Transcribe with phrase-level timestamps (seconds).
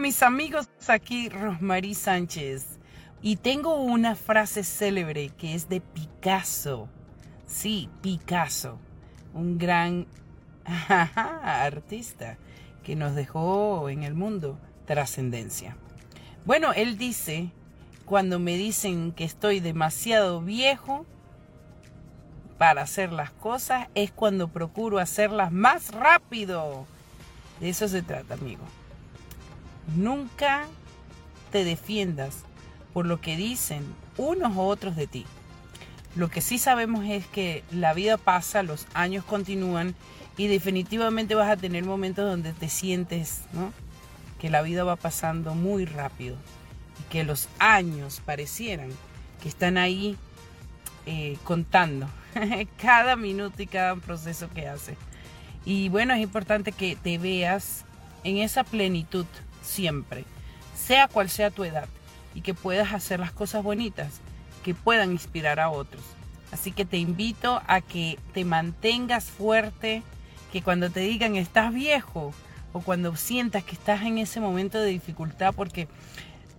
[0.00, 2.78] Mis amigos, aquí Rosmarie Sánchez
[3.20, 6.88] y tengo una frase célebre que es de Picasso.
[7.46, 8.78] Sí, Picasso,
[9.32, 10.08] un gran
[10.88, 12.36] artista
[12.82, 15.76] que nos dejó en el mundo trascendencia.
[16.46, 17.52] Bueno, él dice,
[18.04, 21.06] cuando me dicen que estoy demasiado viejo
[22.58, 26.86] para hacer las cosas, es cuando procuro hacerlas más rápido.
[27.60, 28.64] De eso se trata, amigo.
[29.96, 30.66] Nunca
[31.50, 32.44] te defiendas
[32.92, 33.84] por lo que dicen
[34.16, 35.26] unos u otros de ti.
[36.14, 39.94] Lo que sí sabemos es que la vida pasa, los años continúan
[40.36, 43.42] y definitivamente vas a tener momentos donde te sientes
[44.38, 46.36] que la vida va pasando muy rápido
[47.00, 48.90] y que los años parecieran
[49.42, 50.16] que están ahí
[51.06, 52.08] eh, contando
[52.80, 54.96] cada minuto y cada proceso que hace.
[55.64, 57.84] Y bueno, es importante que te veas
[58.24, 59.26] en esa plenitud
[59.62, 60.24] siempre,
[60.76, 61.88] sea cual sea tu edad,
[62.34, 64.20] y que puedas hacer las cosas bonitas
[64.62, 66.02] que puedan inspirar a otros.
[66.50, 70.02] Así que te invito a que te mantengas fuerte,
[70.52, 72.32] que cuando te digan estás viejo
[72.72, 75.88] o cuando sientas que estás en ese momento de dificultad porque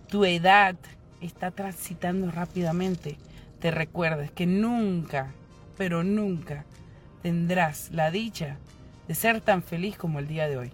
[0.08, 0.76] tu edad
[1.20, 3.16] está transitando rápidamente,
[3.60, 5.32] te recuerdes que nunca,
[5.78, 6.64] pero nunca
[7.22, 8.58] tendrás la dicha
[9.08, 10.72] de ser tan feliz como el día de hoy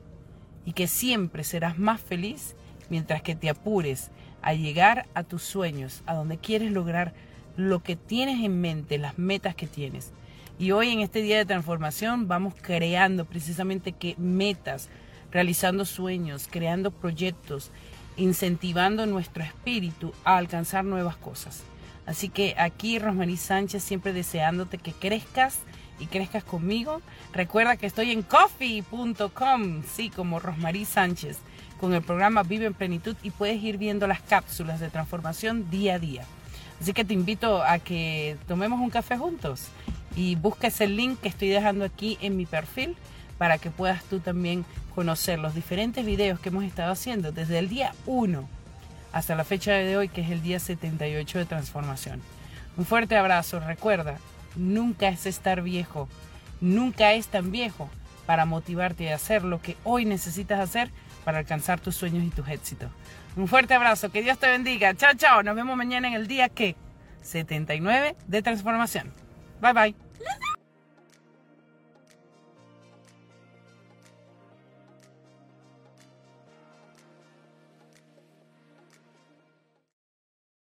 [0.65, 2.55] y que siempre serás más feliz
[2.89, 4.11] mientras que te apures
[4.43, 7.15] a llegar a tus sueños, a donde quieres lograr
[7.57, 10.13] lo que tienes en mente, las metas que tienes.
[10.59, 14.89] Y hoy en este día de transformación vamos creando precisamente que metas,
[15.31, 17.71] realizando sueños, creando proyectos,
[18.17, 21.63] incentivando nuestro espíritu a alcanzar nuevas cosas.
[22.07, 25.61] Así que aquí Rosmarie Sánchez siempre deseándote que crezcas
[26.01, 27.01] y crezcas conmigo.
[27.33, 31.39] Recuerda que estoy en coffee.com, sí, como Rosmarie Sánchez,
[31.79, 35.95] con el programa Vive en Plenitud y puedes ir viendo las cápsulas de transformación día
[35.95, 36.25] a día.
[36.81, 39.69] Así que te invito a que tomemos un café juntos
[40.17, 42.97] y busques el link que estoy dejando aquí en mi perfil
[43.39, 47.69] para que puedas tú también conocer los diferentes videos que hemos estado haciendo desde el
[47.69, 48.49] día 1
[49.13, 52.21] hasta la fecha de hoy, que es el día 78 de transformación.
[52.77, 54.19] Un fuerte abrazo, recuerda,
[54.57, 56.09] nunca es estar viejo,
[56.61, 57.91] nunca es tan viejo
[58.27, 60.91] para motivarte a hacer lo que hoy necesitas hacer
[61.25, 62.91] para alcanzar tus sueños y tus éxitos.
[63.37, 64.95] Un fuerte abrazo, que Dios te bendiga.
[64.95, 65.43] Chao, chao.
[65.43, 66.77] Nos vemos mañana en el día que
[67.23, 69.13] 79 de transformación.
[69.61, 70.50] Bye bye.